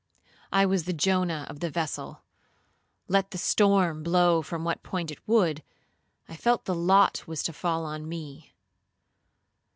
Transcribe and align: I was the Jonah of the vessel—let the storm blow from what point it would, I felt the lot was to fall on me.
I 0.51 0.65
was 0.65 0.85
the 0.85 0.93
Jonah 0.93 1.45
of 1.47 1.59
the 1.59 1.69
vessel—let 1.69 3.29
the 3.29 3.37
storm 3.37 4.01
blow 4.01 4.41
from 4.41 4.63
what 4.63 4.81
point 4.81 5.11
it 5.11 5.19
would, 5.27 5.61
I 6.27 6.35
felt 6.35 6.65
the 6.65 6.73
lot 6.73 7.27
was 7.27 7.43
to 7.43 7.53
fall 7.53 7.85
on 7.85 8.09
me. 8.09 8.51